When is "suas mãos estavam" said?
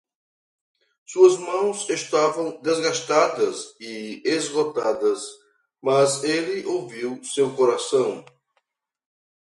1.05-2.59